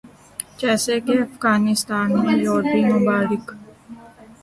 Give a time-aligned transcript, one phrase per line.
[0.59, 3.45] جیسے کے افغانستان میں یورپی ممالک